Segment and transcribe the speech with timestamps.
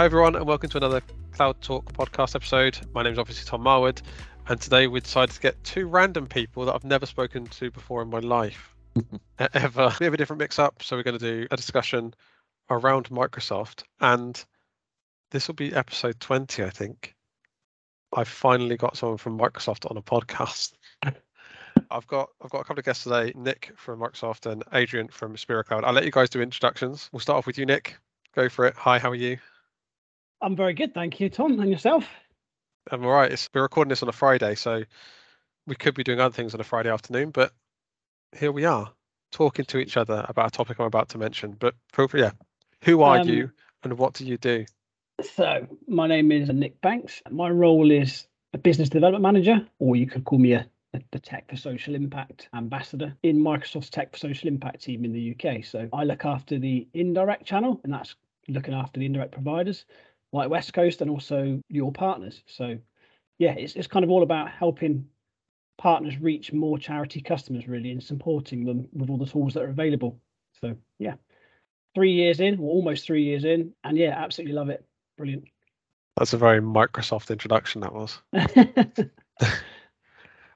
[0.00, 2.78] Hi, everyone, and welcome to another Cloud Talk podcast episode.
[2.94, 4.00] My name is obviously Tom Marwood,
[4.48, 8.00] and today we decided to get two random people that I've never spoken to before
[8.00, 8.74] in my life
[9.52, 9.94] ever.
[10.00, 12.14] We have a different mix up, so we're going to do a discussion
[12.70, 14.42] around Microsoft, and
[15.32, 17.14] this will be episode 20, I think.
[18.16, 20.72] I've finally got someone from Microsoft on a podcast.
[21.90, 25.36] I've got I've got a couple of guests today, Nick from Microsoft and Adrian from
[25.36, 25.84] Aspira Cloud.
[25.84, 27.10] I'll let you guys do introductions.
[27.12, 27.98] We'll start off with you, Nick.
[28.34, 28.74] Go for it.
[28.76, 29.36] Hi, how are you?
[30.42, 31.60] I'm very good, thank you, Tom.
[31.60, 32.06] And yourself?
[32.90, 33.30] I'm all right.
[33.30, 34.84] It's, we're recording this on a Friday, so
[35.66, 37.52] we could be doing other things on a Friday afternoon, but
[38.36, 38.90] here we are
[39.32, 41.56] talking to each other about a topic I'm about to mention.
[41.58, 41.74] But
[42.14, 42.32] yeah,
[42.82, 43.50] who are um, you
[43.84, 44.64] and what do you do?
[45.34, 47.22] So, my name is Nick Banks.
[47.30, 50.66] My role is a business development manager, or you could call me a
[51.12, 55.36] the Tech for Social Impact ambassador in Microsoft's Tech for Social Impact team in the
[55.36, 55.64] UK.
[55.64, 58.16] So I look after the indirect channel, and that's
[58.48, 59.84] looking after the indirect providers
[60.32, 62.42] like Westcoast and also your partners.
[62.46, 62.78] So
[63.38, 65.06] yeah, it's it's kind of all about helping
[65.78, 69.70] partners reach more charity customers really and supporting them with all the tools that are
[69.70, 70.20] available.
[70.60, 71.14] So yeah.
[71.94, 74.84] Three years in, or almost three years in, and yeah, absolutely love it.
[75.18, 75.44] Brilliant.
[76.16, 78.20] That's a very Microsoft introduction that was.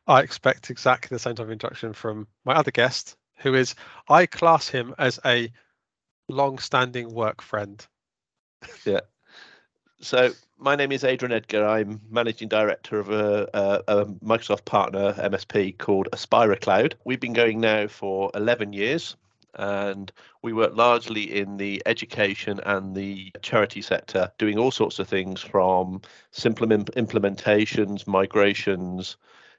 [0.07, 3.75] I expect exactly the same type of introduction from my other guest, who is
[4.09, 5.51] I class him as a
[6.29, 7.85] long-standing work friend.
[8.85, 9.01] Yeah,
[10.05, 11.67] so my name is Adrian Edgar.
[11.67, 16.95] I'm managing director of a, a, a, Microsoft partner MSP called Aspira Cloud.
[17.05, 19.17] We've been going now for 11 years,
[19.55, 25.09] and we work largely in the education and the charity sector, doing all sorts of
[25.09, 29.17] things from simple implementations, migrations,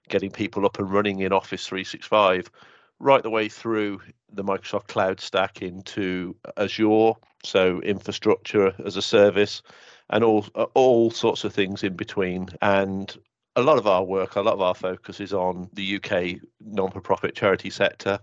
[0.09, 2.51] getting people up and running in Office 365,
[2.99, 3.99] right the way through
[4.31, 9.61] the Microsoft Cloud stack into Azure, so infrastructure as a service
[10.09, 12.49] and all uh, all sorts of things in between.
[12.61, 13.15] And
[13.55, 17.35] a lot of our work, a lot of our focus is on the UK non-for-profit
[17.35, 18.19] charity sector.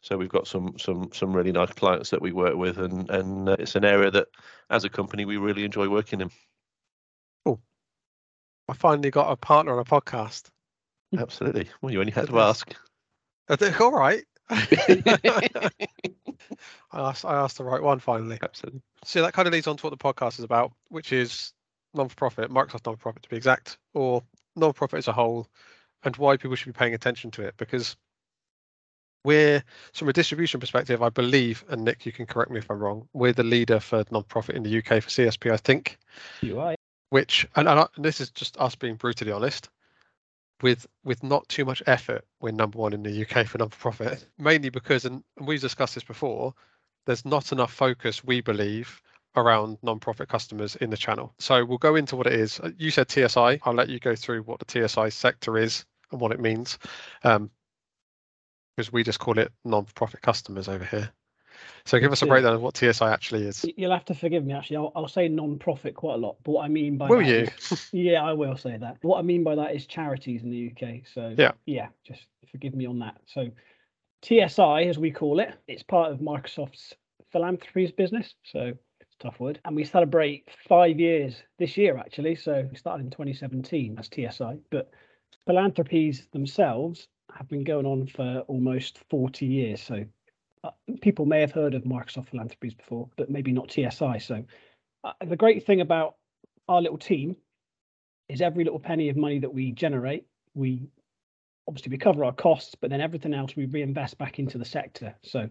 [0.00, 3.48] So we've got some some some really nice clients that we work with, and and
[3.48, 4.28] uh, it's an area that,
[4.68, 6.30] as a company, we really enjoy working in.
[7.46, 7.58] Oh,
[8.68, 10.50] I finally got a partner on a podcast.
[11.16, 11.70] Absolutely.
[11.80, 12.74] Well, you only had to ask.
[13.80, 14.24] All right.
[16.92, 18.38] I asked I asked the right one finally.
[18.42, 18.82] Absolutely.
[19.04, 21.52] So that kind of leads on to what the podcast is about, which is
[21.94, 24.22] non-for-profit, Microsoft non-for-profit to be exact, or
[24.56, 25.48] non-profit as a whole,
[26.02, 27.54] and why people should be paying attention to it.
[27.56, 27.96] Because
[29.24, 29.62] we're
[29.92, 33.08] from a distribution perspective, I believe, and Nick, you can correct me if I'm wrong.
[33.12, 35.98] We're the leader for non-profit in the UK for CSP, I think.
[36.42, 36.74] You are.
[37.10, 39.68] Which, and, and, I, and this is just us being brutally honest
[40.62, 44.26] with with not too much effort, we're number one in the UK for non-profit.
[44.38, 46.54] Mainly because, and we've discussed this before,
[47.06, 49.02] there's not enough focus, we believe,
[49.36, 51.34] around non-profit customers in the channel.
[51.38, 52.60] So we'll go into what it is.
[52.60, 53.60] Uh, you said TSI.
[53.62, 56.78] I'll let you go through what the TSI sector is and what it means,
[57.24, 57.50] um,
[58.76, 61.12] because we just call it non-profit customers over here.
[61.84, 63.64] So give us a breakdown of what TSI actually is.
[63.76, 64.54] You'll have to forgive me.
[64.54, 66.36] Actually, I'll, I'll say non-profit quite a lot.
[66.42, 67.48] But what I mean by will you?
[67.70, 68.98] Is, yeah, I will say that.
[69.02, 71.02] What I mean by that is charities in the UK.
[71.12, 73.20] So yeah, yeah, just forgive me on that.
[73.26, 73.50] So
[74.22, 76.94] TSI, as we call it, it's part of Microsoft's
[77.32, 78.34] philanthropies business.
[78.44, 79.60] So it's a tough word.
[79.64, 82.36] And we celebrate five years this year, actually.
[82.36, 84.90] So we started in 2017 as TSI, but
[85.46, 89.82] philanthropies themselves have been going on for almost 40 years.
[89.82, 90.04] So
[91.00, 94.18] people may have heard of Microsoft Philanthropies before, but maybe not TSI.
[94.18, 94.44] So
[95.02, 96.16] uh, the great thing about
[96.68, 97.36] our little team
[98.28, 100.88] is every little penny of money that we generate, we
[101.68, 105.14] obviously we cover our costs, but then everything else we reinvest back into the sector.
[105.22, 105.48] So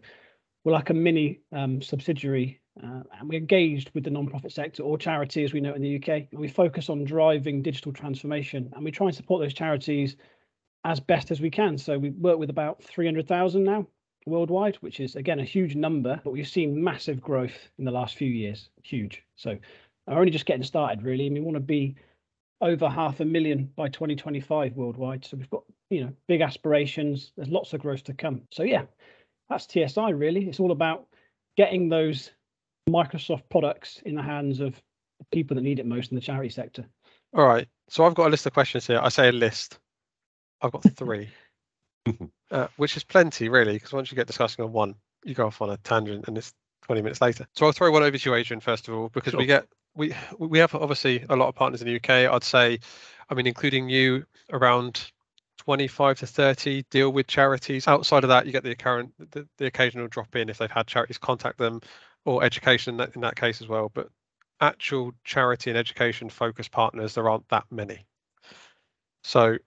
[0.64, 4.98] we're like a mini um, subsidiary uh, and we're engaged with the non-profit sector or
[4.98, 6.28] charity as we know in the UK.
[6.32, 10.16] And we focus on driving digital transformation and we try and support those charities
[10.86, 11.78] as best as we can.
[11.78, 13.88] So we work with about 300,000 now
[14.26, 18.16] worldwide, which is again a huge number, but we've seen massive growth in the last
[18.16, 18.70] few years.
[18.84, 19.24] Huge.
[19.36, 19.58] So
[20.08, 21.28] we're only just getting started, really.
[21.28, 21.96] And we want to be
[22.62, 25.26] over half a million by 2025 worldwide.
[25.26, 27.32] So we've got, you know, big aspirations.
[27.36, 28.42] There's lots of growth to come.
[28.52, 28.84] So yeah,
[29.50, 30.48] that's TSI really.
[30.48, 31.08] It's all about
[31.58, 32.32] getting those
[32.90, 34.82] Microsoft products in the hands of
[35.32, 36.86] people that need it most in the charity sector.
[37.36, 37.68] All right.
[37.90, 39.00] So I've got a list of questions here.
[39.02, 39.80] I say a list.
[40.62, 41.30] I've got three.
[42.54, 44.96] uh, which is plenty really, because once you get discussing on one,
[45.26, 46.54] you go off on a tangent and it's
[46.84, 47.48] 20 minutes later.
[47.56, 49.40] So I'll throw one over to you, Adrian, first of all, because sure.
[49.40, 49.66] we get
[49.96, 52.32] we we have obviously a lot of partners in the UK.
[52.32, 52.80] I'd say,
[53.30, 55.12] I mean, including you, around
[55.60, 57.88] 25 to 30 deal with charities.
[57.88, 60.88] Outside of that, you get the current the, the occasional drop in if they've had
[60.88, 61.82] charities contact them,
[62.26, 63.90] or education in that, in that case as well.
[63.94, 64.10] But
[64.62, 68.06] actual charity and education focused partners, there aren't that many.
[69.24, 69.58] So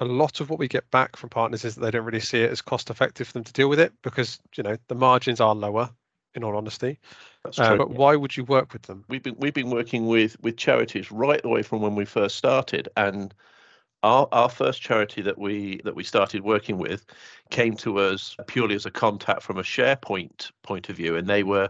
[0.00, 2.42] a lot of what we get back from partners is that they don't really see
[2.42, 5.40] it as cost effective for them to deal with it because you know the margins
[5.40, 5.90] are lower
[6.34, 6.98] in all honesty
[7.44, 7.78] That's uh, true.
[7.78, 11.12] but why would you work with them we've been we've been working with with charities
[11.12, 13.32] right the way from when we first started and
[14.02, 17.06] our our first charity that we that we started working with
[17.50, 21.44] came to us purely as a contact from a SharePoint point of view and they
[21.44, 21.68] were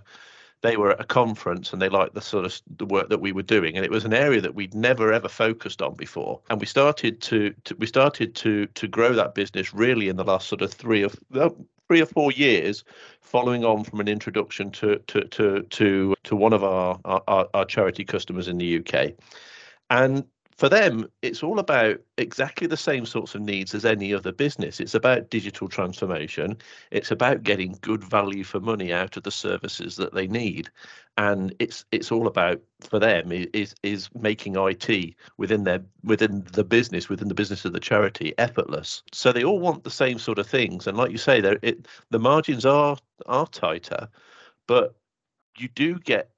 [0.65, 3.33] they were at a conference and they liked the sort of the work that we
[3.33, 3.77] were doing.
[3.77, 6.41] And it was an area that we'd never ever focused on before.
[6.49, 10.25] And we started to, to we started to to grow that business really in the
[10.25, 11.11] last sort of three or
[11.87, 12.83] three or four years
[13.21, 17.67] following on from an introduction to to to to, to one of our, our our
[17.67, 19.13] charity customers in the UK
[19.91, 20.25] and
[20.57, 24.79] for them, it's all about exactly the same sorts of needs as any other business.
[24.79, 26.59] It's about digital transformation.
[26.93, 30.71] It's about getting good value for money out of the services that they need,
[31.17, 36.65] and it's it's all about for them is is making IT within their within the
[36.65, 39.03] business within the business of the charity effortless.
[39.13, 41.59] So they all want the same sort of things, and like you say, there
[42.11, 42.97] the margins are
[43.27, 44.09] are tighter,
[44.69, 44.95] but
[45.59, 46.31] you do get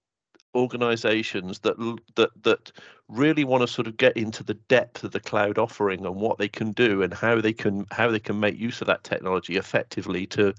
[0.56, 1.76] organizations that
[2.17, 2.73] that that
[3.08, 6.38] really want to sort of get into the depth of the cloud offering and what
[6.38, 9.56] they can do and how they can how they can make use of that technology
[9.56, 10.55] effectively to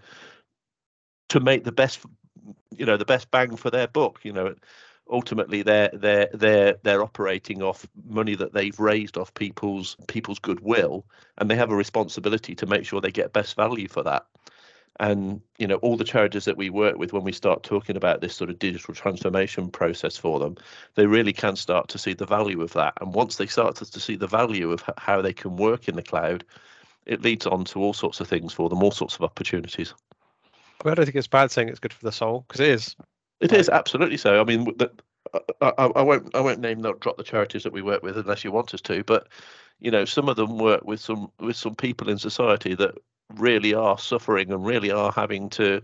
[1.30, 2.00] to make the best
[2.78, 4.54] you know the best bang for their buck you know.
[5.10, 11.06] Ultimately they're they're they're they're operating off money that they've raised off people's people's goodwill
[11.38, 14.26] and they have a responsibility to make sure they get best value for that
[15.00, 18.22] and you know all the charities that we work with when we start talking about
[18.22, 20.56] this sort of digital transformation process for them
[20.96, 23.90] they really can start to see the value of that and once they start to,
[23.90, 26.44] to see the value of how they can work in the cloud
[27.06, 29.94] it leads on to all sorts of things for them all sorts of opportunities
[30.86, 32.96] I don't think it's bad saying it's good for the soul because it is.
[33.40, 34.40] It is absolutely so.
[34.40, 34.92] I mean, the,
[35.62, 38.18] I, I, I won't I won't name not drop the charities that we work with
[38.18, 39.28] unless you want us to, but
[39.80, 42.96] you know, some of them work with some with some people in society that
[43.36, 45.82] really are suffering and really are having to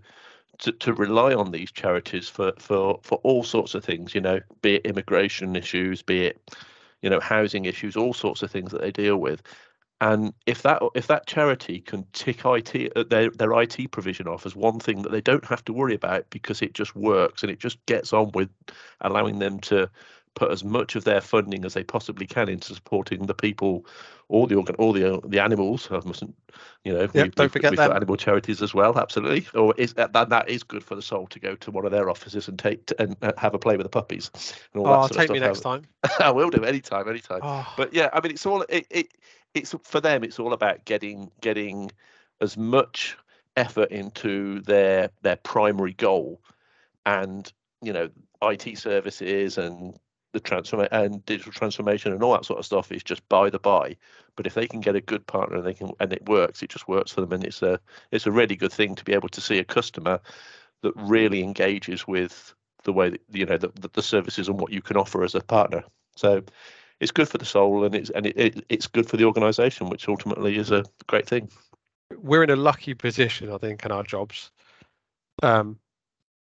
[0.59, 4.39] to, to rely on these charities for, for for all sorts of things, you know,
[4.61, 6.55] be it immigration issues, be it
[7.01, 9.41] you know housing issues, all sorts of things that they deal with.
[10.01, 14.45] And if that if that charity can tick IT uh, their their IT provision off
[14.45, 17.51] as one thing that they don't have to worry about because it just works and
[17.51, 18.49] it just gets on with
[19.01, 19.89] allowing them to
[20.35, 23.85] put as much of their funding as they possibly can into supporting the people,
[24.29, 25.87] all the organ, all the the animals.
[25.91, 26.35] I mustn't,
[26.83, 28.97] you know, yep, we, don't forget we've got animal charities as well.
[28.97, 31.85] Absolutely, or is uh, that that is good for the soul to go to one
[31.85, 34.31] of their offices and take and uh, have a play with the puppies.
[34.73, 35.83] And all oh, that take me next time.
[36.19, 37.41] I will do anytime, anytime.
[37.43, 37.71] Oh.
[37.77, 39.07] But yeah, I mean, it's all it, it
[39.53, 40.23] it's for them.
[40.23, 41.91] It's all about getting getting
[42.41, 43.17] as much
[43.55, 46.41] effort into their their primary goal,
[47.05, 47.51] and
[47.83, 48.09] you know,
[48.41, 49.97] IT services and
[50.33, 53.59] the transform and digital transformation and all that sort of stuff is just by the
[53.59, 53.95] by.
[54.35, 56.69] But if they can get a good partner and they can and it works, it
[56.69, 57.79] just works for them, and it's a
[58.11, 60.19] it's a really good thing to be able to see a customer
[60.81, 62.53] that really engages with
[62.83, 65.41] the way that you know the, the services and what you can offer as a
[65.41, 65.83] partner.
[66.15, 66.43] So
[66.99, 69.89] it's good for the soul and it's and it, it, it's good for the organization,
[69.89, 71.49] which ultimately is a great thing.
[72.17, 74.51] We're in a lucky position, I think, in our jobs.
[75.41, 75.79] Um,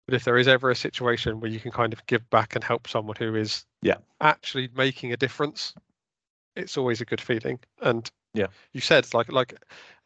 [0.06, 2.62] but if there is ever a situation where you can kind of give back and
[2.62, 5.74] help someone who is yeah actually making a difference,
[6.54, 7.58] it's always a good feeling.
[7.82, 9.54] And yeah, you said like like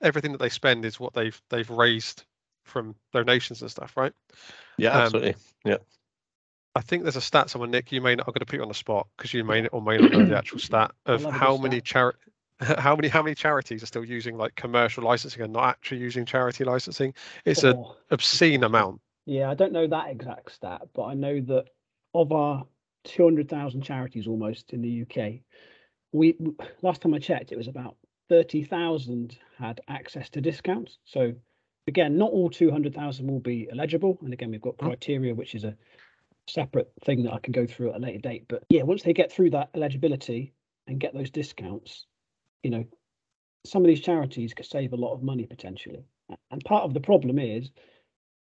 [0.01, 2.25] everything that they spend is what they've they've raised
[2.65, 4.13] from donations and stuff, right?
[4.79, 5.35] Yeah, um, absolutely.
[5.65, 5.79] Yeah.
[6.77, 7.91] I think there's a stat somewhere, Nick.
[7.91, 8.29] You may not.
[8.29, 10.25] I'm going to put you on the spot because you may or may not know
[10.25, 12.19] the actual stat of how many charity,
[12.61, 16.25] how many how many charities are still using like commercial licensing and not actually using
[16.25, 17.13] charity licensing.
[17.45, 19.01] It's oh, an obscene amount.
[19.27, 21.67] Yeah, I don't know that exact stat, but I know that
[22.15, 22.65] of our
[23.05, 25.41] 200,000 charities almost in the UK,
[26.13, 26.37] we
[26.83, 27.97] last time I checked, it was about
[28.29, 30.99] 30,000 had access to discounts.
[31.05, 31.35] So
[31.87, 34.87] again, not all 200,000 will be eligible, and again, we've got mm.
[34.87, 35.77] criteria, which is a
[36.49, 38.47] separate thing that I can go through at a later date.
[38.49, 40.53] But yeah, once they get through that eligibility
[40.87, 42.07] and get those discounts,
[42.63, 42.85] you know,
[43.65, 46.05] some of these charities could save a lot of money potentially.
[46.51, 47.71] And part of the problem is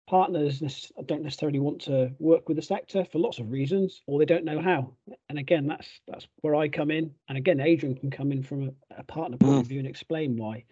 [0.08, 4.26] partners don't necessarily want to work with the sector for lots of reasons, or they
[4.26, 4.94] don't know how.
[5.30, 7.14] And again, that's that's where I come in.
[7.30, 9.60] And again, Adrian can come in from a, a partner point mm.
[9.62, 10.66] of view and explain why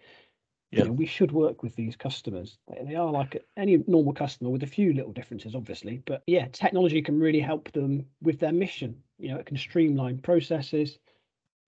[0.72, 0.80] yeah.
[0.80, 2.56] You know, we should work with these customers.
[2.86, 6.02] They are like any normal customer with a few little differences, obviously.
[6.06, 8.96] But yeah, technology can really help them with their mission.
[9.18, 10.98] You know, it can streamline processes,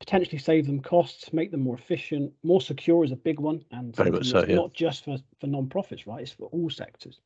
[0.00, 3.94] potentially save them costs, make them more efficient, more secure is a big one, and
[3.94, 4.54] Very much so, yeah.
[4.54, 6.22] not just for for non-profits, right?
[6.22, 7.20] It's for all sectors.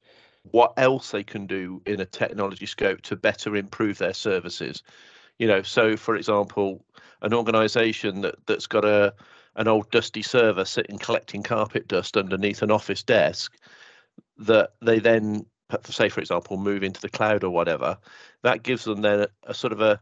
[0.53, 4.83] What else they can do in a technology scope to better improve their services.
[5.39, 6.85] You know, so for example,
[7.23, 9.15] an organisation that that's got a
[9.57, 13.57] an old dusty server sitting collecting carpet dust underneath an office desk
[14.39, 15.45] that they then
[15.85, 17.99] say for example move into the cloud or whatever
[18.43, 20.01] that gives them then a, a sort of a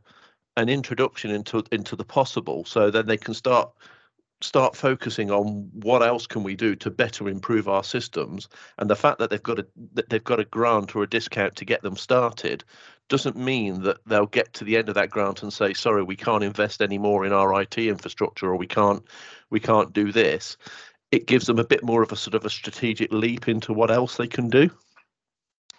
[0.57, 3.71] an introduction into into the possible so then they can start
[4.43, 8.97] start focusing on what else can we do to better improve our systems and the
[8.97, 11.81] fact that they've got a that they've got a grant or a discount to get
[11.83, 12.63] them started
[13.09, 16.17] doesn't mean that they'll get to the end of that grant and say sorry we
[16.17, 19.03] can't invest any more in our IT infrastructure or we can't
[19.49, 20.57] we can't do this.
[21.13, 23.91] It gives them a bit more of a sort of a strategic leap into what
[23.91, 24.71] else they can do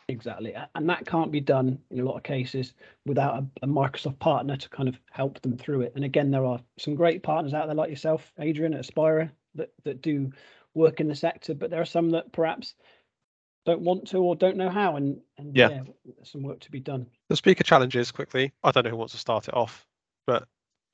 [0.09, 0.55] Exactly.
[0.75, 2.73] And that can't be done in a lot of cases
[3.05, 5.93] without a, a, Microsoft partner to kind of help them through it.
[5.95, 9.73] And again, there are some great partners out there like yourself, Adrian at Aspira, that,
[9.83, 10.31] that do
[10.73, 12.75] work in the sector, but there are some that perhaps
[13.65, 14.95] don't want to or don't know how.
[14.95, 15.69] And, and yeah.
[15.69, 17.07] yeah, some work to be done.
[17.27, 18.53] The speaker challenges quickly.
[18.63, 19.85] I don't know who wants to start it off,
[20.25, 20.47] but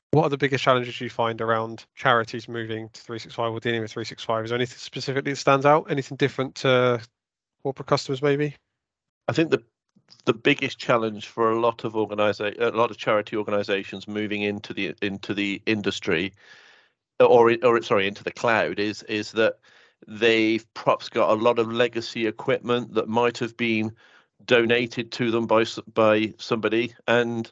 [0.10, 3.92] what are the biggest challenges you find around charities moving to 365 or dealing with
[3.92, 4.46] 365?
[4.46, 5.92] Is there anything specifically that stands out?
[5.92, 7.00] Anything different to
[7.62, 8.56] corporate customers, maybe?
[9.28, 9.64] I think the
[10.26, 14.74] the biggest challenge for a lot of organiza- a lot of charity organizations moving into
[14.74, 16.34] the into the industry
[17.20, 19.60] or or sorry into the cloud is is that
[20.08, 23.92] they've perhaps got a lot of legacy equipment that might have been
[24.46, 26.94] donated to them by by somebody.
[27.08, 27.52] And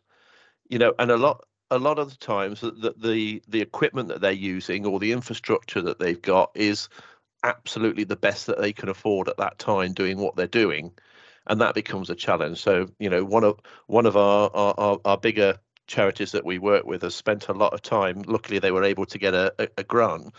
[0.70, 4.22] you know and a lot a lot of the times that the the equipment that
[4.22, 6.90] they're using or the infrastructure that they've got is
[7.44, 10.92] absolutely the best that they can afford at that time doing what they're doing
[11.48, 12.60] and that becomes a challenge.
[12.60, 15.58] So you know, one of one of our our, our bigger
[15.88, 18.22] charities that we work with has spent a lot of time.
[18.28, 20.34] Luckily, they were able to get a, a, a grant,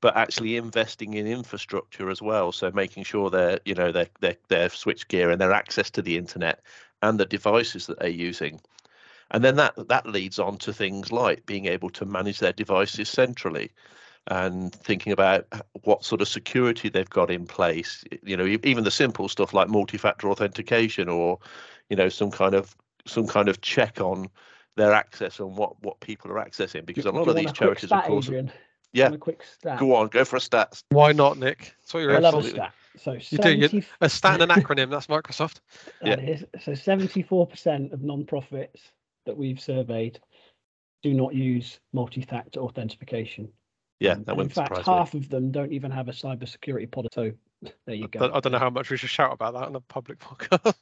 [0.00, 2.52] but actually investing in infrastructure as well.
[2.52, 6.02] So making sure their you know their their their switch gear and their access to
[6.02, 6.62] the internet
[7.02, 8.60] and the devices that they're using.
[9.30, 13.08] And then that that leads on to things like being able to manage their devices
[13.08, 13.70] centrally
[14.30, 15.46] and thinking about
[15.82, 18.04] what sort of security they've got in place.
[18.22, 21.38] You know, even the simple stuff like multi-factor authentication or,
[21.90, 22.74] you know, some kind of
[23.06, 24.28] some kind of check on
[24.76, 28.04] their access and what what people are accessing because a lot of these charities, stat,
[28.04, 28.26] of course.
[28.26, 28.52] Adrian?
[28.92, 29.12] Yeah.
[29.12, 29.78] A quick stat.
[29.78, 30.82] Go on, go for a stat.
[30.90, 31.74] Why not, Nick?
[31.80, 32.72] That's what you're I love a stat.
[32.96, 33.68] So you 70...
[33.68, 34.90] do a stat and an acronym.
[34.90, 35.60] That's Microsoft.
[36.02, 36.30] That yeah.
[36.30, 36.44] Is.
[36.60, 38.80] So 74% of non-profits
[39.26, 40.18] that we've surveyed
[41.02, 43.48] do not use multi-factor authentication.
[44.00, 45.20] Yeah, that in fact, half me.
[45.20, 47.08] of them don't even have a cybersecurity pod.
[47.12, 47.32] So
[47.84, 48.30] there you go.
[48.32, 50.74] I don't know how much we should shout about that on a public podcast.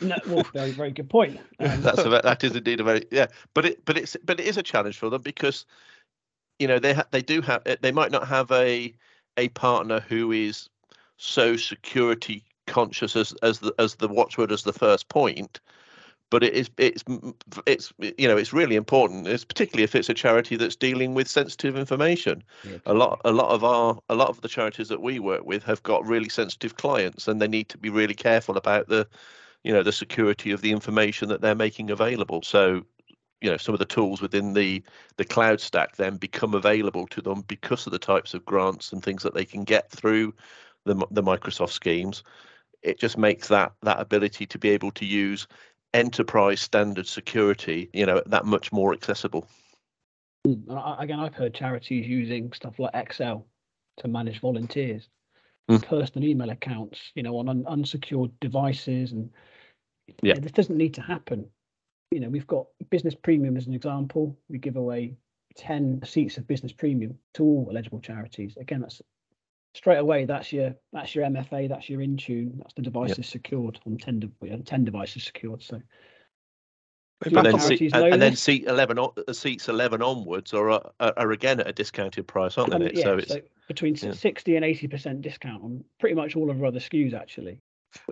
[0.00, 1.40] no, well, very, very good point.
[1.60, 4.46] Um, That's a, that is indeed a very yeah, but it but it's but it
[4.46, 5.66] is a challenge for them because
[6.60, 8.94] you know they ha- they do have they might not have a
[9.36, 10.68] a partner who is
[11.16, 15.58] so security conscious as as the as the watchword as the first point,
[16.30, 17.02] but it is it's
[17.66, 21.28] it's you know it's really important it's particularly if it's a charity that's dealing with
[21.28, 22.42] sensitive information.
[22.64, 25.44] Yeah, a lot a lot of our a lot of the charities that we work
[25.44, 29.06] with have got really sensitive clients and they need to be really careful about the
[29.64, 32.42] you know the security of the information that they're making available.
[32.42, 32.84] So
[33.40, 34.82] you know some of the tools within the
[35.16, 39.02] the cloud stack then become available to them because of the types of grants and
[39.02, 40.34] things that they can get through
[40.84, 42.22] the the Microsoft schemes.
[42.82, 45.46] It just makes that that ability to be able to use
[45.94, 49.48] enterprise standard security, you know, that much more accessible.
[50.44, 53.46] Hmm, again, I've heard charities using stuff like Excel
[53.98, 55.08] to manage volunteers,
[55.70, 55.82] mm.
[55.82, 59.30] personal email accounts, you know, on un- unsecured devices, and
[60.22, 61.46] yeah, this doesn't need to happen.
[62.10, 64.38] You know, we've got business premium as an example.
[64.48, 65.14] We give away
[65.56, 68.56] ten seats of business premium to all eligible charities.
[68.56, 69.02] Again, that's
[69.74, 73.26] straight away that's your that's your MFA, that's your Intune, that's the devices yep.
[73.26, 75.62] secured on ten, de- 10 devices secured.
[75.62, 75.80] So
[77.24, 81.58] and then, seat, and, then seat eleven, uh, seats eleven onwards are, are, are again
[81.58, 82.92] at a discounted price, aren't they?
[82.94, 84.12] yeah, so it's so between yeah.
[84.12, 87.60] sixty and eighty percent discount on pretty much all of our other SKUs actually.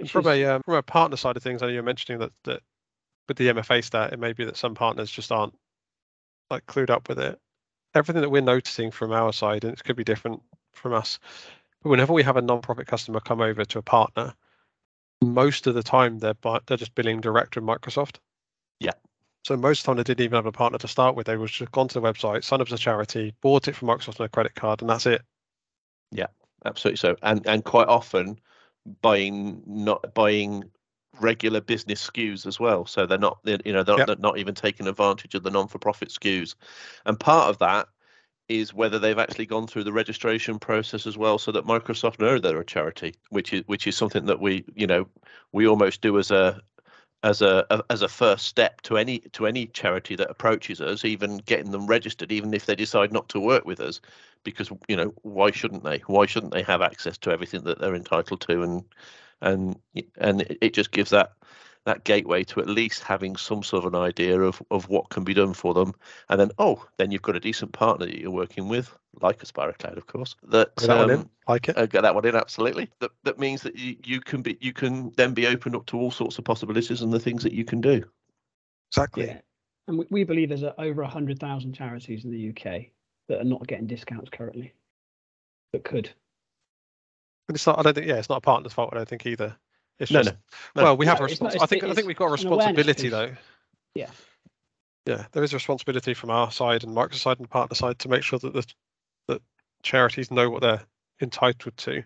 [0.07, 0.27] From is...
[0.27, 2.63] a um, from a partner side of things, I know you're mentioning that that
[3.29, 5.55] with the MFA stat, it may be that some partners just aren't
[6.51, 7.39] like clued up with it.
[7.95, 10.43] Everything that we're noticing from our side, and it could be different
[10.77, 11.19] from us.
[11.83, 14.35] But whenever we have a non-profit customer come over to a partner,
[15.23, 16.35] most of the time they're
[16.67, 18.17] they're just billing direct with Microsoft.
[18.81, 18.93] Yeah.
[19.45, 21.27] So most of the time they didn't even have a partner to start with.
[21.27, 23.89] They was just gone to the website, signed up as a charity, bought it from
[23.89, 25.23] Microsoft on a credit card, and that's it.
[26.11, 26.27] Yeah,
[26.65, 26.99] absolutely.
[26.99, 28.39] So and and quite often
[29.03, 30.65] buying not buying
[31.21, 32.87] regular business SKUs as well.
[32.87, 34.07] So they're not you know they're, yep.
[34.07, 36.55] they're not even taking advantage of the non-for-profit SKUs,
[37.05, 37.89] and part of that
[38.49, 42.39] is whether they've actually gone through the registration process as well, so that Microsoft know
[42.39, 45.07] they're a charity, which is which is something that we you know
[45.53, 46.61] we almost do as a
[47.23, 51.05] as a, a, as a first step to any to any charity that approaches us,
[51.05, 54.01] even getting them registered, even if they decide not to work with us,
[54.45, 55.99] because you know why shouldn't they?
[56.07, 58.63] Why shouldn't they have access to everything that they're entitled to?
[58.63, 58.85] And
[59.41, 59.77] and
[60.19, 61.33] and it just gives that
[61.87, 65.23] that gateway to at least having some sort of an idea of, of what can
[65.23, 65.95] be done for them.
[66.29, 69.79] And then, oh, then you've got a decent partner that you're working with, like Aspira
[69.79, 70.35] Cloud, of course.
[70.49, 71.31] That, Get that um, one in.
[71.49, 71.79] Like it.
[71.79, 72.91] uh, get that one in absolutely.
[72.99, 75.97] That that means that you, you can be you can then be opened up to
[75.97, 78.05] all sorts of possibilities and the things that you can do.
[78.91, 79.27] exactly.
[79.27, 79.39] Yeah.
[79.87, 82.87] And we, we believe there's uh, over 100,000 charities in the UK
[83.29, 84.75] that are not getting discounts currently,
[85.73, 86.11] but could.
[87.49, 87.79] And it's not.
[87.79, 88.09] I don't think.
[88.09, 88.91] Yeah, it's not a partner's fault.
[88.93, 89.57] I don't think either.
[89.99, 90.37] It's No, just.
[90.75, 90.83] no.
[90.85, 91.85] Well, we have a No, it's not- respons- it's- I think.
[91.85, 93.35] I think we've got a responsibility though.
[93.95, 94.11] Yeah.
[95.07, 98.09] Yeah, there is a responsibility from our side and Microsoft side and partner side to
[98.09, 98.67] make sure that the
[99.29, 99.41] that
[99.83, 100.83] charities know what they're
[101.21, 102.03] entitled to,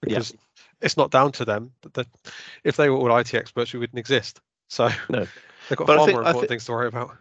[0.00, 0.34] because
[0.80, 1.72] it's not down to them.
[1.82, 2.06] That that
[2.64, 4.40] if they were all IT experts, we wouldn't exist.
[4.68, 5.26] So No.
[5.68, 7.16] they've got But I far think- more important thi- things to worry about.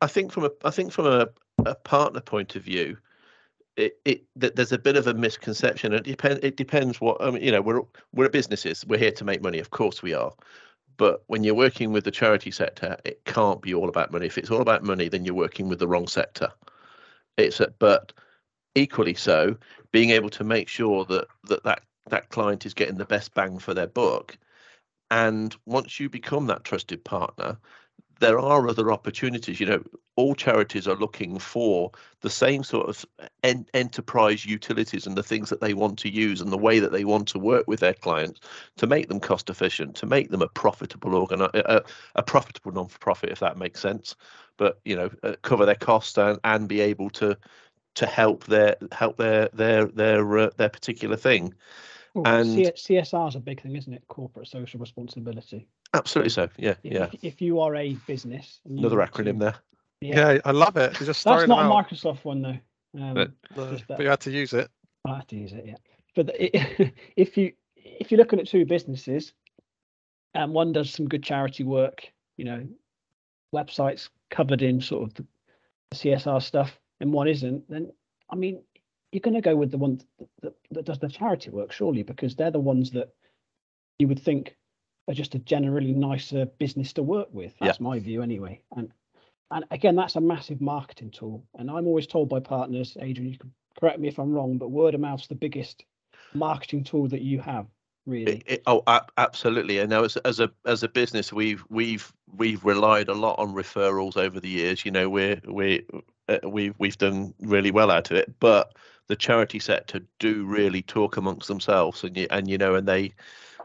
[0.00, 1.28] I think from a I think from a,
[1.66, 2.96] a partner point of view,
[3.76, 5.92] it, it there's a bit of a misconception.
[5.92, 6.40] It depends.
[6.42, 7.42] It depends what I mean.
[7.42, 8.84] You know, we're we're businesses.
[8.86, 9.58] We're here to make money.
[9.58, 10.32] Of course we are.
[10.98, 14.26] But when you're working with the charity sector, it can't be all about money.
[14.26, 16.52] If it's all about money, then you're working with the wrong sector.
[17.38, 18.12] It's a, but
[18.74, 19.56] equally so,
[19.90, 23.58] being able to make sure that that that that client is getting the best bang
[23.58, 24.36] for their buck.
[25.10, 27.58] And once you become that trusted partner,
[28.22, 29.58] there are other opportunities.
[29.58, 29.82] You know,
[30.14, 33.04] all charities are looking for the same sort of
[33.42, 36.92] en- enterprise utilities and the things that they want to use and the way that
[36.92, 38.40] they want to work with their clients
[38.76, 41.82] to make them cost efficient, to make them a profitable organ, a,
[42.14, 44.14] a profitable non-for-profit, if that makes sense.
[44.56, 47.36] But you know, uh, cover their costs and, and be able to
[47.96, 51.54] to help their help their their their uh, their particular thing.
[52.14, 54.04] Oh, And- CSR is a big thing, isn't it?
[54.06, 55.66] Corporate social responsibility.
[55.94, 56.48] Absolutely so.
[56.56, 57.08] Yeah, If, yeah.
[57.12, 59.54] if, if you are a business, Another want to- acronym there.
[60.00, 60.98] Yeah, I love it.
[60.98, 62.58] You're just That's not a out, Microsoft one though.
[63.00, 64.68] Um, But- no, but you had to use it.
[65.06, 65.76] I have to use it, yeah.
[66.14, 69.32] But the, it, if you if you're looking at two businesses,
[70.34, 72.66] and one does some good charity work, you know,
[73.54, 75.26] websites covered in sort of the
[75.94, 77.92] CSR stuff, and one isn't, then
[78.30, 78.62] I mean,
[79.12, 82.02] you're going to go with the one that, that, that does the charity work, surely,
[82.02, 83.10] because they're the ones that
[83.98, 84.56] you would think
[85.08, 87.52] are just a generally nicer business to work with.
[87.60, 87.68] Yeah.
[87.68, 88.62] That's my view, anyway.
[88.76, 88.92] And
[89.50, 91.44] and again, that's a massive marketing tool.
[91.58, 94.70] And I'm always told by partners, Adrian, you can correct me if I'm wrong, but
[94.70, 95.84] word of mouth's the biggest
[96.32, 97.66] marketing tool that you have,
[98.06, 98.36] really.
[98.36, 99.78] It, it, oh, ab- absolutely.
[99.78, 103.52] And now, as as a as a business, we've we've we've relied a lot on
[103.52, 104.84] referrals over the years.
[104.84, 105.84] You know, we're we
[106.28, 108.32] uh, we've we've done really well out of it.
[108.40, 108.74] But
[109.08, 113.12] the charity sector do really talk amongst themselves, and you and you know, and they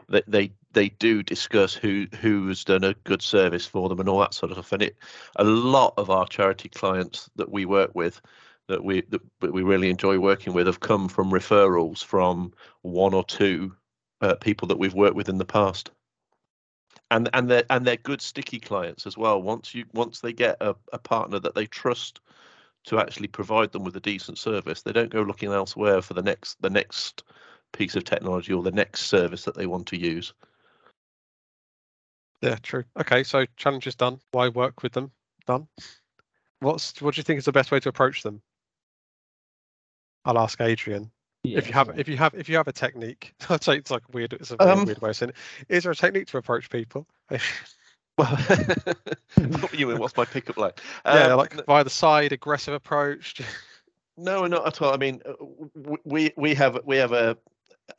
[0.08, 4.08] they they, they do discuss who who has done a good service for them and
[4.08, 4.72] all that sort of stuff.
[4.72, 4.96] And it
[5.36, 8.20] a lot of our charity clients that we work with.
[8.68, 12.52] That we that we really enjoy working with have come from referrals from
[12.82, 13.74] one or two
[14.20, 15.90] uh, people that we've worked with in the past
[17.10, 20.56] and and they're and they're good sticky clients as well once you once they get
[20.60, 22.20] a, a partner that they trust
[22.84, 26.22] to actually provide them with a decent service they don't go looking elsewhere for the
[26.22, 27.24] next the next
[27.72, 30.32] piece of technology or the next service that they want to use
[32.42, 32.84] Yeah, true.
[32.98, 34.20] Okay, so challenge is done.
[34.30, 35.10] Why work with them?
[35.46, 35.66] Done.
[36.60, 38.42] What's what do you think is the best way to approach them?
[40.24, 41.10] I'll ask Adrian.
[41.44, 43.90] if you have so- if you have if you have a technique, I'd say it's
[43.90, 44.32] like weird.
[44.34, 45.36] It's a weird, Um, weird way of saying it.
[45.68, 47.06] Is there a technique to approach people?
[48.18, 48.36] well
[49.36, 50.72] what you mean what's my pickup line
[51.06, 53.40] yeah, Um, like via the side, aggressive approach.
[54.16, 54.92] No, not at all.
[54.92, 55.34] I mean, uh,
[56.04, 57.36] we we have we have a,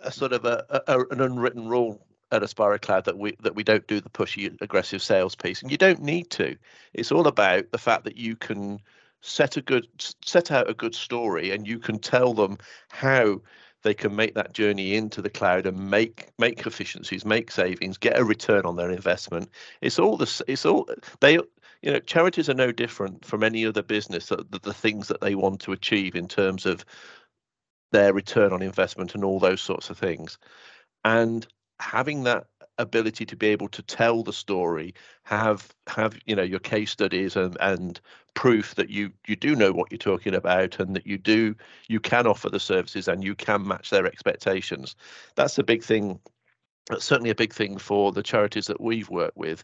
[0.02, 3.64] a sort of a, a an unwritten rule at Aspira Cloud that we that we
[3.64, 6.56] don't do the pushy aggressive sales piece, and you don't need to.
[6.94, 8.80] It's all about the fact that you can
[9.22, 9.88] set a good
[10.24, 12.58] set out a good story, and you can tell them
[12.90, 13.42] how
[13.84, 18.20] they can make that journey into the cloud and make make efficiencies, make savings, get
[18.20, 19.50] a return on their investment.
[19.82, 20.42] It's all this.
[20.48, 20.88] It's all
[21.22, 21.40] they
[21.82, 25.22] you know charities are no different from any other business that the, the things that
[25.22, 26.86] they want to achieve in terms of
[27.92, 30.38] their return on investment and all those sorts of things
[31.06, 31.48] and
[31.80, 32.48] having that
[32.80, 37.36] ability to be able to tell the story have have you know your case studies
[37.36, 38.00] and and
[38.34, 41.54] proof that you you do know what you're talking about and that you do
[41.90, 44.96] you can offer the services and you can match their expectations.
[45.36, 46.20] That's a big thing
[46.90, 49.64] that's certainly a big thing for the charities that we've worked with.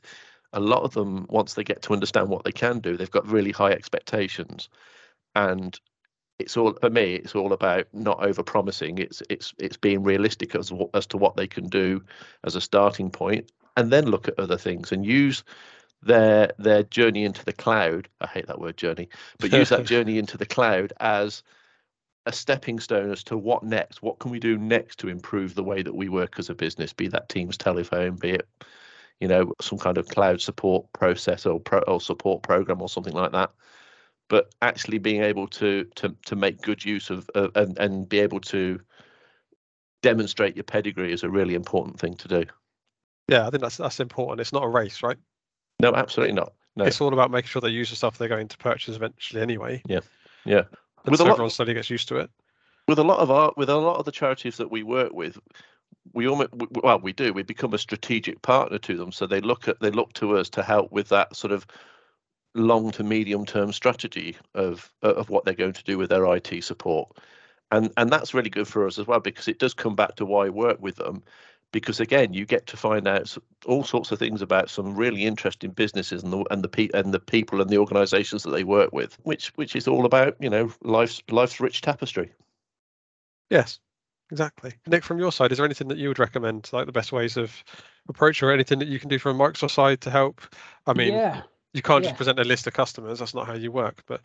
[0.53, 3.27] A lot of them once they get to understand what they can do they've got
[3.27, 4.67] really high expectations.
[5.35, 5.79] And
[6.39, 7.15] it's all for me.
[7.15, 8.97] It's all about not over promising.
[8.97, 12.03] It's it's it's being realistic as as to what they can do
[12.43, 15.43] as a starting point, and then look at other things and use
[16.01, 18.09] their their journey into the cloud.
[18.19, 21.43] I hate that word journey, but use that journey into the cloud as
[22.25, 24.01] a stepping stone as to what next.
[24.01, 26.91] What can we do next to improve the way that we work as a business?
[26.91, 28.47] Be that Teams telephone, be it
[29.21, 33.13] you know some kind of cloud support process or pro, or support program or something
[33.13, 33.51] like that
[34.27, 38.19] but actually being able to to to make good use of uh, and and be
[38.19, 38.79] able to
[40.01, 42.45] demonstrate your pedigree is a really important thing to do.
[43.27, 44.41] Yeah, I think that's that's important.
[44.41, 45.17] It's not a race, right?
[45.79, 46.53] No, absolutely not.
[46.75, 46.85] No.
[46.85, 49.81] It's all about making sure they use the stuff they're going to purchase eventually anyway.
[49.87, 50.01] Yeah,
[50.45, 50.63] yeah.
[51.05, 52.29] And with so everyone slowly gets used to it.
[52.87, 55.39] With a lot of our with a lot of the charities that we work with,
[56.13, 56.51] we almost
[56.83, 59.11] well we do we become a strategic partner to them.
[59.11, 61.65] So they look at they look to us to help with that sort of
[62.55, 66.25] long to medium term strategy of uh, of what they're going to do with their
[66.35, 67.09] IT support.
[67.71, 70.25] And and that's really good for us as well because it does come back to
[70.25, 71.23] why I work with them
[71.71, 75.71] because again you get to find out all sorts of things about some really interesting
[75.71, 78.93] businesses and the and the pe- and the people and the organizations that they work
[78.93, 82.31] with which which is all about you know life's life's rich tapestry.
[83.49, 83.79] Yes
[84.31, 84.73] exactly.
[84.87, 87.35] Nick from your side is there anything that you would recommend like the best ways
[87.35, 87.51] of
[88.07, 90.41] approach or anything that you can do from a microsoft side to help?
[90.87, 91.41] I mean yeah
[91.75, 92.11] you can't yeah.
[92.11, 93.19] just present a list of customers.
[93.19, 94.01] That's not how you work.
[94.07, 94.21] But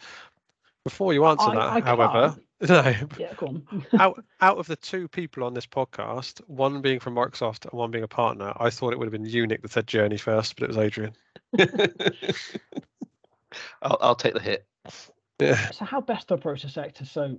[0.84, 2.36] before you answer I, that, I however,
[2.68, 3.86] no, yeah, go on.
[3.98, 7.90] out out of the two people on this podcast, one being from Microsoft and one
[7.90, 10.54] being a partner, I thought it would have been you, Nick, that said Journey first,
[10.54, 11.12] but it was Adrian.
[13.82, 14.64] I'll, I'll take the hit.
[15.40, 15.70] Yeah.
[15.70, 17.04] So how best to approach a sector?
[17.04, 17.36] So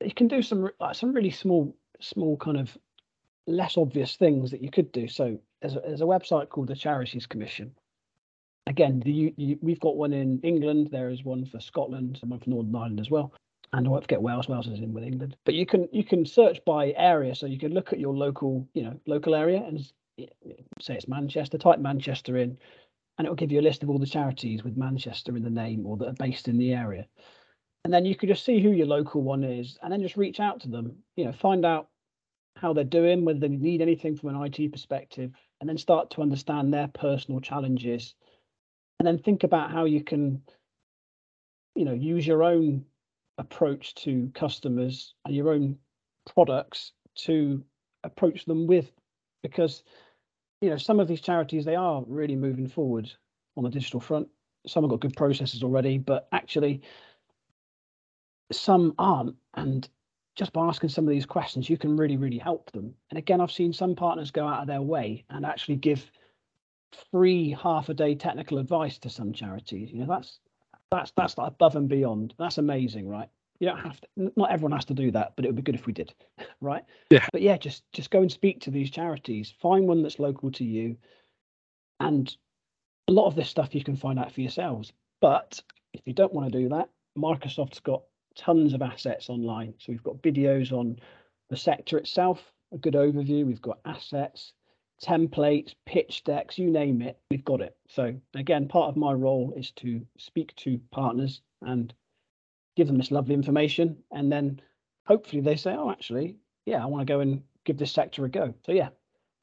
[0.00, 2.78] you can do some like some really small, small kind of
[3.48, 5.08] less obvious things that you could do.
[5.08, 7.72] So there's a, there's a website called the Charities Commission,
[8.66, 10.88] again, the, you, we've got one in England.
[10.92, 13.32] There is one for Scotland and one for Northern Ireland as well.
[13.72, 14.48] And I won't forget Wales.
[14.48, 15.36] Wales is in with England.
[15.44, 18.66] But you can you can search by area, so you can look at your local
[18.72, 19.80] you know local area and
[20.80, 21.58] say it's Manchester.
[21.58, 22.56] Type Manchester in,
[23.18, 25.50] and it will give you a list of all the charities with Manchester in the
[25.50, 27.06] name or that are based in the area.
[27.84, 30.40] And then you can just see who your local one is, and then just reach
[30.40, 30.96] out to them.
[31.16, 31.88] You know, find out
[32.56, 36.22] how they're doing, whether they need anything from an IT perspective, and then start to
[36.22, 38.14] understand their personal challenges
[38.98, 40.42] and then think about how you can
[41.74, 42.84] you know use your own
[43.38, 45.76] approach to customers and your own
[46.34, 47.62] products to
[48.04, 48.90] approach them with
[49.42, 49.82] because
[50.60, 53.10] you know some of these charities they are really moving forward
[53.56, 54.28] on the digital front.
[54.66, 56.82] Some have got good processes already but actually
[58.50, 59.36] some aren't.
[59.54, 59.88] And
[60.36, 62.94] just by asking some of these questions you can really really help them.
[63.10, 66.10] And again i've seen some partners go out of their way and actually give
[67.10, 69.90] free half a day technical advice to some charities.
[69.92, 70.38] You know, that's
[70.90, 72.34] that's that's like above and beyond.
[72.38, 73.28] That's amazing, right?
[73.60, 74.32] You don't have to.
[74.36, 76.14] Not everyone has to do that, but it would be good if we did,
[76.60, 76.84] right?
[77.10, 77.26] Yeah.
[77.32, 79.52] But yeah, just just go and speak to these charities.
[79.60, 80.96] Find one that's local to you,
[82.00, 82.34] and
[83.08, 84.92] a lot of this stuff you can find out for yourselves.
[85.20, 85.60] But
[85.92, 88.02] if you don't want to do that, Microsoft's got
[88.36, 89.74] tons of assets online.
[89.78, 90.98] So we've got videos on
[91.50, 92.40] the sector itself,
[92.72, 93.44] a good overview.
[93.44, 94.52] We've got assets
[95.04, 97.76] templates, pitch decks, you name it, we've got it.
[97.88, 101.92] So again, part of my role is to speak to partners and
[102.76, 104.60] give them this lovely information, and then
[105.06, 108.28] hopefully they say, "Oh, actually, yeah, I want to go and give this sector a
[108.28, 108.90] go." So yeah,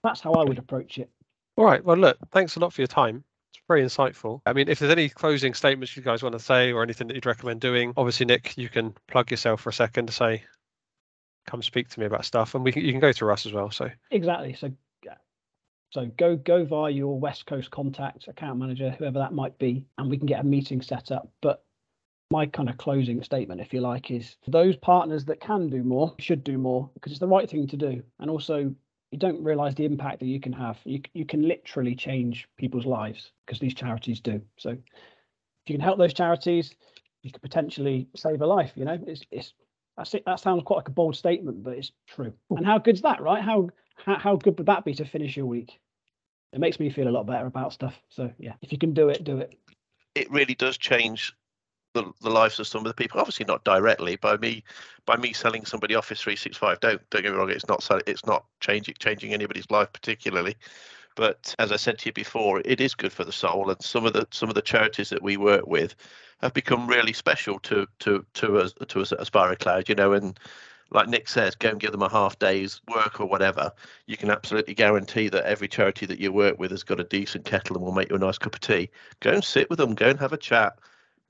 [0.04, 1.10] that's how I would approach it.
[1.58, 1.84] All right.
[1.84, 3.24] Well, look, thanks a lot for your time.
[3.54, 4.42] It's very insightful.
[4.46, 7.16] I mean, if there's any closing statements you guys want to say or anything that
[7.16, 10.44] you'd recommend doing, obviously, Nick, you can plug yourself for a second to say,
[11.46, 13.54] come speak to me about stuff and we can you can go through us as
[13.54, 14.72] well so exactly so
[15.90, 20.18] so go go via your Westcoast contact, account manager, whoever that might be, and we
[20.18, 21.32] can get a meeting set up.
[21.42, 21.64] But
[22.32, 25.84] my kind of closing statement, if you like, is for those partners that can do
[25.84, 28.04] more, should do more because it's the right thing to do.
[28.20, 28.74] And also,
[29.12, 30.78] you don't realize the impact that you can have.
[30.84, 34.42] You you can literally change people's lives because these charities do.
[34.58, 34.80] So if
[35.68, 36.76] you can help those charities,
[37.24, 38.74] you could potentially save a life.
[38.76, 39.54] You know, it's it's
[39.98, 40.24] that's it.
[40.26, 42.34] That sounds quite like a bold statement, but it's true.
[42.50, 43.42] And how good's that, right?
[43.42, 45.80] How how, how good would that be to finish your week?
[46.56, 48.02] it makes me feel a lot better about stuff.
[48.10, 49.60] So yeah, if you can do it, do it.
[50.16, 51.36] It really does change
[51.94, 53.20] the, the lives of some of the people.
[53.20, 54.64] Obviously not directly by me
[55.06, 56.80] by me selling somebody Office 365.
[56.80, 57.50] Don't don't get me wrong.
[57.50, 60.56] It's not it's not changing changing anybody's life particularly.
[61.18, 64.06] But as I said to you before, it is good for the soul, and some
[64.06, 65.96] of the some of the charities that we work with
[66.40, 69.90] have become really special to to to us to us at Aspira Cloud.
[69.90, 70.40] You know, and
[70.96, 73.72] like Nick says, go and give them a half day's work or whatever,
[74.08, 77.44] you can absolutely guarantee that every charity that you work with has got a decent
[77.46, 78.90] kettle and will make you a nice cup of tea.
[79.20, 80.80] Go and sit with them, go and have a chat,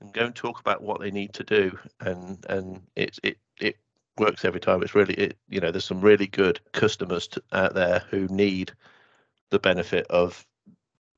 [0.00, 3.76] and go and talk about what they need to do, and and it it it
[4.18, 4.82] works every time.
[4.82, 8.72] It's really it you know there's some really good customers to, out there who need
[9.50, 10.46] the benefit of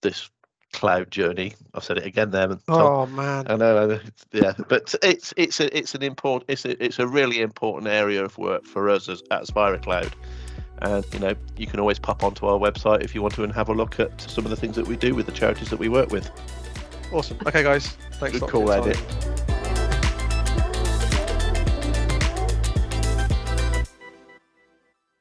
[0.01, 0.31] this
[0.73, 1.55] cloud journey.
[1.75, 2.49] I've said it again there.
[2.49, 2.59] Tom.
[2.69, 3.47] Oh man.
[3.49, 4.01] I know,
[4.33, 8.25] yeah, but it's it's a it's an important it's a, it's a really important area
[8.25, 10.15] of work for us as at Aspira Cloud.
[10.81, 13.53] And you know, you can always pop onto our website if you want to and
[13.53, 15.79] have a look at some of the things that we do with the charities that
[15.79, 16.31] we work with.
[17.13, 17.39] Awesome.
[17.47, 17.97] Okay, guys.
[18.15, 18.39] Thanks.
[18.39, 18.97] Good call, for your Edit.
[18.97, 19.38] time.